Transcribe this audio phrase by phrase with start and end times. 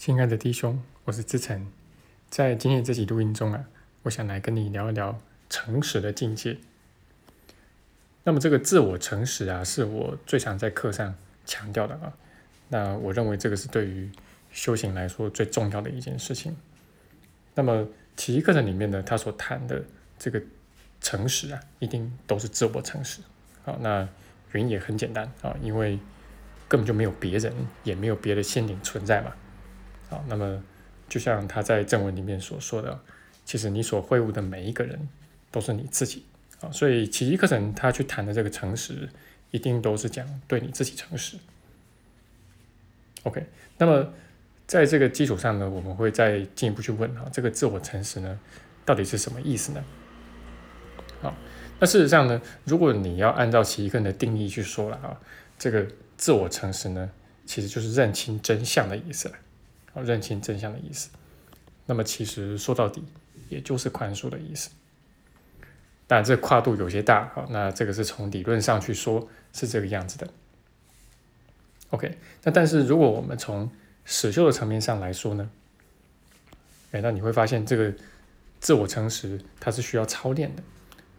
[0.00, 1.70] 亲爱的弟兄，我是志成，
[2.30, 3.66] 在今天这期录音中啊，
[4.04, 5.20] 我想来跟你聊一聊
[5.50, 6.56] 诚实的境界。
[8.24, 12.14] 那么这个自我诚实啊，是我最常在课上强调的啊。
[12.68, 14.10] 那我认为这个是对于
[14.50, 16.56] 修行来说最重要的一件事情。
[17.54, 17.86] 那么
[18.16, 19.84] 奇迹课程里面呢，他所谈的
[20.18, 20.40] 这个
[21.02, 23.20] 诚实啊，一定都是自我诚实。
[23.66, 24.08] 好，那
[24.52, 25.98] 原因也很简单啊，因为
[26.66, 27.52] 根本就没有别人，
[27.84, 29.34] 也没有别的限定存在嘛。
[30.10, 30.62] 好，那么
[31.08, 33.00] 就像他在正文里面所说的，
[33.44, 35.08] 其实你所会晤的每一个人
[35.52, 36.24] 都是你自己
[36.60, 39.08] 啊，所以奇迹课程他去谈的这个诚实，
[39.52, 41.36] 一定都是讲对你自己诚实。
[43.22, 43.46] OK，
[43.78, 44.12] 那么
[44.66, 48.40] 在这个基础上呢，我们会再进一步去问啊，这个自我诚实呢，
[48.84, 49.84] 到底是什么意思呢？
[51.22, 51.34] 好，
[51.78, 55.20] 那事实上呢，如果你要按照奇迹课程的定义去说了啊，
[55.56, 55.86] 这个
[56.16, 57.10] 自我诚实呢，
[57.46, 59.34] 其实就是认清真相的意思了。
[59.92, 61.10] 啊，认清真相的意思，
[61.86, 63.02] 那么其实说到底，
[63.48, 64.70] 也就是宽恕的意思。
[66.06, 70.28] 但这跨度有些大啊，那这个是从理论上去说，是这个样子的。
[71.90, 73.68] OK，那但是如果我们从
[74.04, 75.50] 实修的层面上来说呢，
[76.92, 77.92] 哎，那你会发现这个
[78.60, 80.62] 自我诚实它是需要操练的。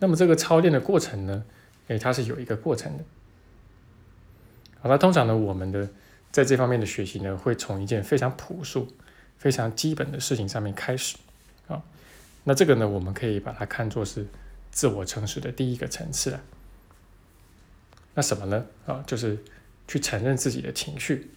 [0.00, 1.44] 那么这个操练的过程呢，
[1.86, 3.04] 哎，它是有一个过程的。
[4.80, 5.88] 好，那通常呢，我们的。
[6.36, 8.92] 在这方面的学习呢，会从一件非常朴素、
[9.38, 11.16] 非常基本的事情上面开始
[11.66, 11.82] 啊。
[12.44, 14.26] 那这个呢，我们可以把它看作是
[14.70, 16.42] 自我诚实的第一个层次了。
[18.12, 18.66] 那什么呢？
[18.84, 19.38] 啊，就是
[19.88, 21.30] 去承认自己的情绪。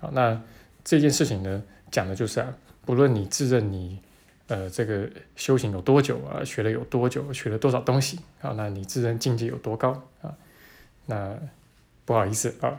[0.00, 0.42] 好，那
[0.84, 4.02] 这件事情呢，讲的就是啊，不论你自认你
[4.48, 10.36] 呃这个修行有多久啊，学了有多久，学了多少东西啊，那你自认境界有多高啊？
[11.06, 11.38] 那
[12.04, 12.78] 不好意思啊。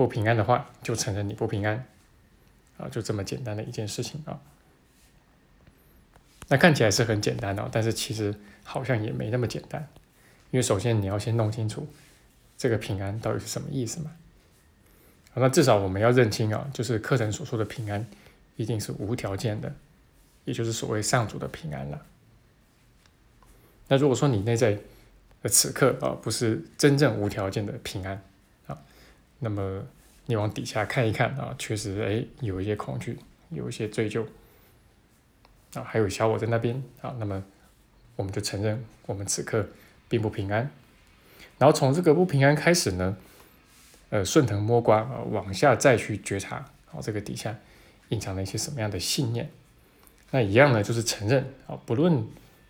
[0.00, 1.86] 不平安的话，就承认你不平安，
[2.78, 4.40] 啊，就这么简单的一件事情啊。
[6.48, 8.34] 那看起来是很简单的，但是其实
[8.64, 9.86] 好像也没那么简单，
[10.52, 11.86] 因为首先你要先弄清楚
[12.56, 14.10] 这个平安到底是什么意思嘛。
[15.34, 18.06] 那至少我们要认清啊，就是课程所说的平安，
[18.56, 19.70] 一定是无条件的，
[20.46, 22.06] 也就是所谓上主的平安了。
[23.88, 24.78] 那如果说你内在
[25.42, 28.22] 的此刻啊，不是真正无条件的平安
[28.66, 28.78] 啊。
[29.42, 29.82] 那么
[30.26, 33.18] 你往底下看一看啊，确实哎有一些恐惧，
[33.50, 34.26] 有一些追究
[35.74, 37.14] 啊，还有小我在那边啊。
[37.18, 37.42] 那么
[38.16, 39.66] 我们就承认我们此刻
[40.08, 40.70] 并不平安，
[41.58, 43.16] 然后从这个不平安开始呢，
[44.10, 46.56] 呃顺藤摸瓜啊，往下再去觉察
[46.92, 47.58] 啊，这个底下
[48.10, 49.50] 隐藏了一些什么样的信念。
[50.30, 52.24] 那一样呢，就是承认啊，不论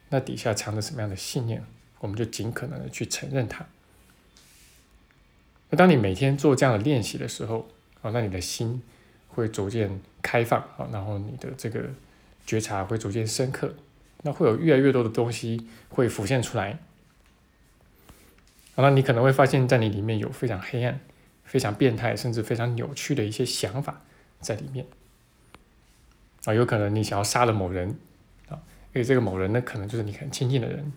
[0.08, 1.62] 那底下藏着什么样的信念，
[1.98, 3.66] 我们就尽可能的去承认它。
[5.70, 7.68] 那当你每天做这样的练习的时候，
[8.02, 8.82] 啊，那你的心
[9.28, 11.84] 会逐渐开放啊，然后你的这个
[12.44, 13.74] 觉察会逐渐深刻，
[14.22, 16.78] 那会有越来越多的东西会浮现出来。
[18.74, 20.98] 那你可能会发现，在你里面有非常黑暗、
[21.44, 24.00] 非常变态，甚至非常扭曲的一些想法
[24.40, 24.86] 在里面。
[26.46, 27.90] 啊，有可能你想要杀了某人，
[28.48, 28.58] 啊，
[28.92, 30.92] 因为这个某人呢，可能就是你很亲近的人，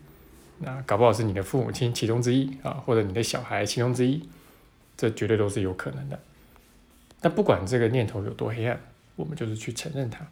[0.59, 4.28] 那搞不好是你的父母亲其中之一啊，或者你的小孩其中之一。
[4.96, 6.20] 这绝对都是有可能的，
[7.20, 8.80] 但不管这个念头有多黑暗，
[9.16, 10.26] 我们就是去承认它。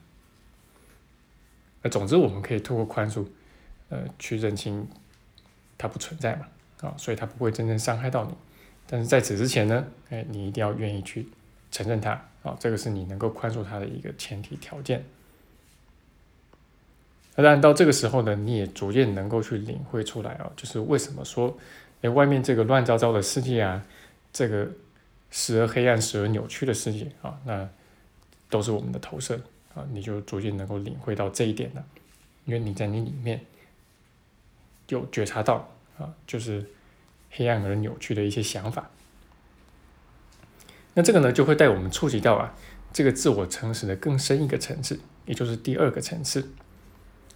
[1.82, 3.26] 那总之，我们可以透过宽恕，
[3.90, 4.88] 呃，去认清
[5.78, 6.48] 它不存在嘛，
[6.82, 8.32] 啊，所以它不会真正伤害到你。
[8.88, 11.28] 但是在此之前呢，哎，你一定要愿意去
[11.72, 12.12] 承认它，
[12.44, 15.04] 啊，这个是你能够宽恕它的一个前提条件。
[17.36, 21.58] 那当然到这个时候呢，你也逐渐能够去领会出来啊，就是为什么说，
[22.02, 23.84] 哎，外面这个乱糟糟的世界啊。
[24.34, 24.70] 这个
[25.30, 27.70] 时而黑暗、时而扭曲的世界啊，那
[28.50, 29.40] 都是我们的投射
[29.74, 31.86] 啊，你就逐渐能够领会到这一点了，
[32.46, 33.46] 因为你在你里面
[34.88, 36.66] 有觉察到啊，就是
[37.30, 38.90] 黑暗而扭曲的一些想法。
[40.94, 42.54] 那这个呢，就会带我们触及到啊，
[42.92, 46.52] 这个自我诚实的更深一个层次，也就是第二个层次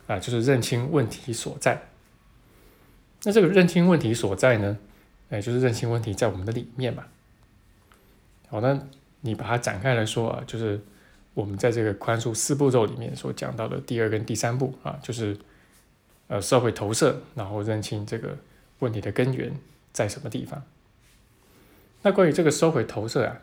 [0.07, 1.89] 啊，就是认清问题所在。
[3.23, 4.77] 那这个认清问题所在呢？
[5.29, 7.05] 哎，就是认清问题在我们的里面嘛。
[8.47, 8.79] 好，那
[9.21, 10.79] 你把它展开来说啊，就是
[11.33, 15.37] 我们在这个宽恕四步骤里面所讲到的第二跟第三步啊，就是
[16.27, 18.37] 呃社会投射，然后认清这个
[18.79, 19.51] 问题的根源
[19.91, 20.61] 在什么地方。
[22.03, 23.41] 那关于这个收回投射啊，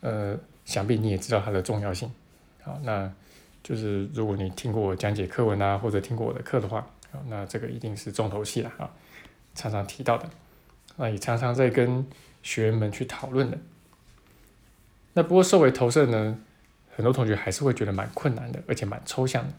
[0.00, 2.10] 呃，想必你也知道它的重要性。
[2.62, 3.10] 好，那
[3.62, 6.84] 就是如果你听过我讲解课文啊，或者听过我的课的话，
[7.28, 8.90] 那这个一定是重头戏了啊，
[9.54, 10.28] 常常提到的。
[10.96, 12.06] 啊，也常常在跟
[12.42, 13.58] 学员们去讨论的。
[15.14, 16.38] 那不过，受为投射呢，
[16.96, 19.52] 很多同学还是会觉得蛮困难的，而且蛮抽象的。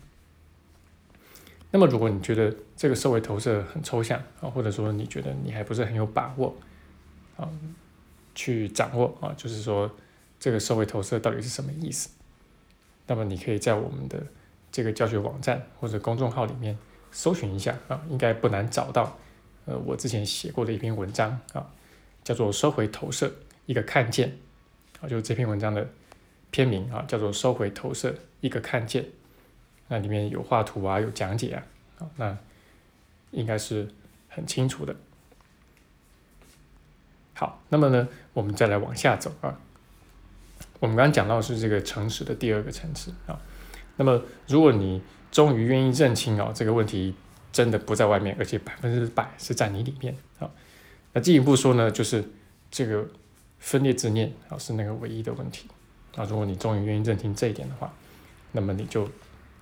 [1.71, 6.56] 那么，如果你觉得这个社会投射很抽象啊，或者说你觉得你还不是很有把握
[7.38, 7.50] 啊，
[8.35, 9.89] 去掌握啊，就是说
[10.39, 12.09] 这个社会投射到底是什么意思？
[13.07, 14.24] 那么你可以在我们的
[14.71, 16.77] 这个教学网站或者公众号里面
[17.12, 19.18] 搜寻一下啊，应该不难找到。
[19.65, 21.65] 呃，我之前写过的一篇文章啊，
[22.21, 23.33] 叫做“收回投射
[23.65, 24.38] 一个看见”，
[25.00, 25.88] 啊，就是这篇文章的
[26.51, 29.06] 篇名啊，叫做“收回投射一个看见”。
[29.88, 31.63] 那里面有画图啊，有讲解啊，
[32.00, 32.38] 啊，那
[33.31, 33.88] 应该是
[34.27, 34.94] 很清楚的。
[37.33, 39.57] 好，那么呢，我们再来往下走啊。
[40.81, 43.39] 我们刚刚讲到是这个诚实的第二个层次啊。
[43.95, 45.01] 那么，如果你
[45.31, 47.16] 终于愿意认清啊这个问题。
[47.53, 50.51] 真的不在外面，而且百分之百是在你里面啊。
[51.13, 52.25] 那进一步说呢，就是
[52.71, 53.07] 这个
[53.59, 55.69] 分裂执念啊是那个唯一的问题
[56.15, 56.25] 啊。
[56.25, 57.94] 如果你终于愿意认清这一点的话，
[58.51, 59.07] 那么你就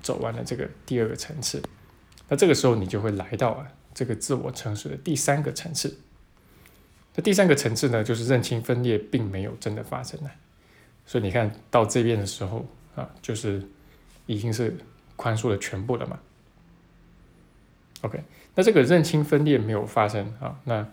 [0.02, 1.62] 走完了这个第二个层次。
[2.30, 6.00] 那这个时候你就会来到啊这个自我成熟的第三个层次。
[7.14, 10.32] 那第三个层次呢，就是认清分裂并没有真的发生了。
[11.06, 12.66] 所以你看到这边的时候
[12.96, 13.62] 啊，就是
[14.28, 14.74] 已经是
[15.18, 16.18] 宽恕了全部了嘛。
[18.02, 18.24] OK，
[18.56, 20.60] 那这个认清分裂没有发生啊？
[20.64, 20.88] 那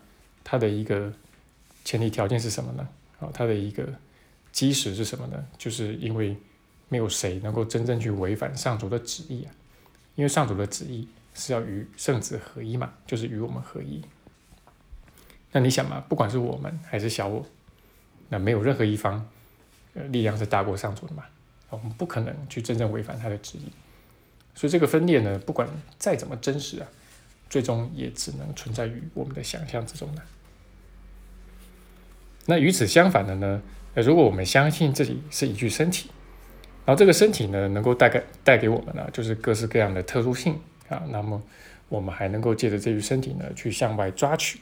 [0.45, 1.13] 它的一个
[1.85, 2.89] 前提条件是什么呢？
[3.21, 3.87] 啊，它的一个
[4.53, 5.45] 基石是什么呢？
[5.57, 6.37] 就是因为
[6.89, 9.51] 没有谁能够真正去违反上主的旨意啊，
[10.17, 14.03] 因为上主的旨意是要与圣子合一嘛，就是与我们合一。
[15.53, 17.47] 那你想嘛，不管是我们还是小我，
[18.29, 19.27] 那没有任何一方
[19.95, 21.25] 呃力量是大过上主的嘛？
[21.71, 23.73] 我们不可能去真正违反他的旨意。
[24.55, 25.67] 所以这个分裂呢，不管
[25.99, 26.89] 再怎么真实啊。
[27.51, 30.23] 最终也只能存在于我们的想象之中了。
[32.47, 33.63] 那与此相反的呢？
[33.95, 36.11] 呃，如果我们相信自己是一具身体，
[36.85, 40.59] 然后这个身体呢，能够带给带给我们呢，就是各式各样的特殊性
[40.89, 41.43] 啊，那么
[41.89, 44.61] 我们还能够借着这具身体呢，去向外抓取，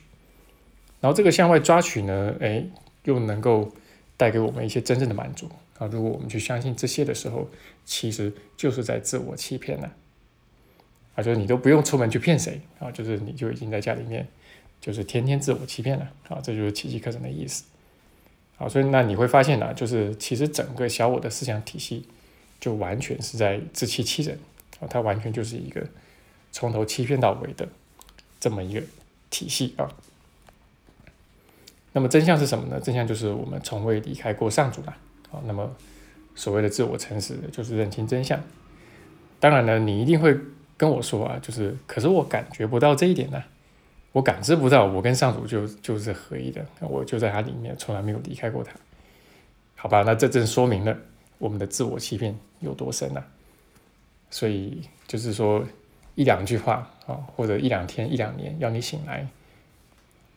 [1.00, 2.64] 然后这个向外抓取呢，哎，
[3.04, 3.72] 又能够
[4.16, 5.86] 带给我们一些真正的满足啊。
[5.86, 7.48] 如果我们去相信这些的时候，
[7.84, 9.92] 其实就是在自我欺骗了。
[11.16, 14.28] 啊就是你都不用出门去骗谁啊，就是你就已经在家里面，
[14.82, 17.64] 就是天天自我欺骗了啊，这就是奇迹课程的意思。
[18.58, 22.06] 好，所以那你会发现呢，就是其实整个小我的思想体系
[22.60, 24.38] 就完全是在自欺欺人
[24.78, 25.86] 啊，它完全就是一个
[26.52, 27.66] 从头欺骗到尾的
[28.38, 28.82] 这么一个
[29.30, 29.88] 体系啊。
[31.92, 32.78] 那么真相是什么呢？
[32.78, 34.96] 真相就是我们从未离开过上主了
[35.30, 35.40] 啊。
[35.46, 35.74] 那么
[36.34, 38.38] 所谓的自我诚实，就是认清真相。
[39.40, 40.38] 当然呢，你一定会。
[40.76, 43.42] 跟我说啊，就是，可是我感觉不到这一点呢，
[44.12, 48.72] 我感知不到，我跟上主就就是合一的，我就在它里面，从来没有离开过它，
[49.74, 50.02] 好吧？
[50.02, 50.96] 那这正说明了
[51.38, 53.24] 我们的自我欺骗有多深呢？
[54.30, 55.64] 所以就是说
[56.14, 59.26] 一两句话啊，或者一两天、一两年，要你醒来，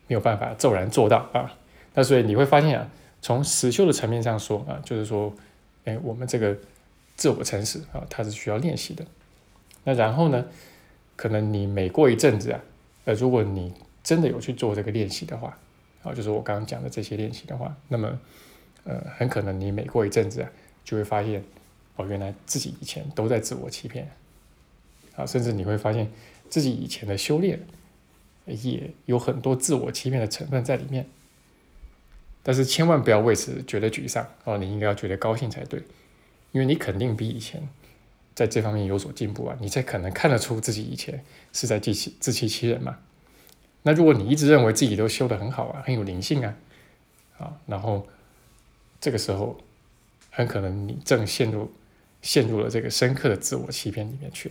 [0.08, 1.54] 没有办法骤然做到啊。
[1.94, 2.90] 那所以你会发现啊，
[3.22, 5.34] 从实修的层面上说啊，就是说，
[5.86, 6.56] 哎，我们这个
[7.16, 9.06] 自我诚实啊，它是需要练习的。
[9.90, 10.46] 那然后呢？
[11.16, 12.62] 可能你每过一阵子啊，
[13.06, 15.58] 呃，如果你真的有去做这个练习的话，
[16.04, 18.20] 啊，就是我刚刚讲的这些练习的话，那么，
[18.86, 20.50] 呃，很可能你每过一阵子啊，
[20.86, 21.44] 就会发现，
[21.98, 24.10] 哦，原来自己以前都在自我欺骗，
[25.18, 26.10] 啊，甚至你会发现
[26.50, 27.60] 自己以前的修炼
[28.46, 31.06] 也有很多自我欺骗的成分在里面。
[32.44, 35.84] 但是千万不要为此觉得沮丧哦，你应该要觉得高兴才对，
[36.54, 37.68] 因为你肯定比以前。
[38.40, 42.98] 在这方面有所进步啊，你才可能看得出自己以前是在自欺自欺欺人嘛。
[43.84, 46.56] 那如果你一直认为自己都修得很好啊，很有灵性啊，
[47.38, 48.08] 啊，然后
[49.02, 49.60] 这个时候
[50.30, 51.70] 很可能你正陷入
[52.22, 54.50] 陷入了这个深刻的自我欺骗里面去。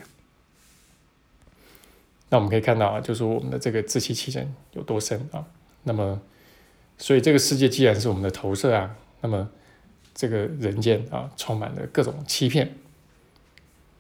[2.29, 5.47] 那我们可以看到啊，就是我们的这个自欺欺人有多深啊。
[5.85, 6.21] 那么，
[6.99, 9.49] 所以这个世界既然是我们的投射啊，那么
[10.15, 12.75] 这个人间啊，充满了各种欺骗。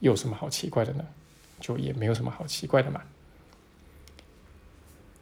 [0.00, 1.04] 有什么好奇怪的呢？
[1.60, 3.02] 就也没有什么好奇怪的嘛。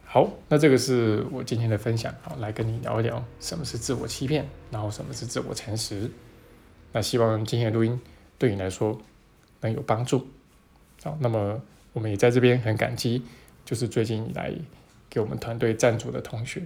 [0.05, 6.09] 好，那这个是我今天的分享啊，来跟你聊一聊什么是自我欺骗，然后什么是自我诚实。
[6.93, 7.99] 那希望今天的录音
[8.37, 9.01] 对你来说
[9.61, 10.27] 能有帮助。
[11.03, 11.61] 好，那么
[11.93, 13.23] 我们也在这边很感激，
[13.65, 14.53] 就是最近以来
[15.09, 16.63] 给我们团队赞助的同学，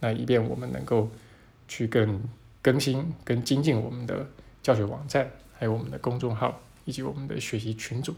[0.00, 1.10] 那以便我们能够
[1.68, 2.22] 去更
[2.62, 4.26] 更新、更精进我们的
[4.62, 6.60] 教学网站，还有我们的公众号。
[6.90, 8.16] 以及我们的学习群组。